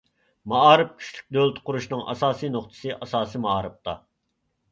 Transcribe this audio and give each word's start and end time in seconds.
مائارىپ 0.51 0.93
كۈچلۈك 1.01 1.35
دۆلىتى 1.37 1.63
قۇرۇشنىڭ 1.67 2.01
ئاساسىي 2.13 2.51
نۇقتىسى 2.55 2.95
ئاساسىي 2.95 3.43
مائارىپتا. 3.45 3.95